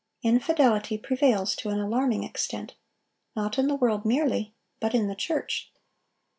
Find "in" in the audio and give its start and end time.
3.59-3.67, 4.95-5.07